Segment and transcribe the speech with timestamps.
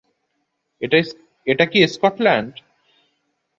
[1.47, 2.53] এটা কি স্কটল্যান্ড?